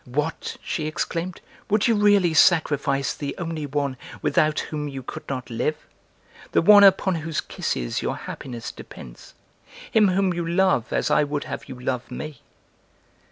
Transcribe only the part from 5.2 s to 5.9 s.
not live'?